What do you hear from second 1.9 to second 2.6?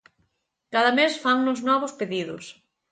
pedidos.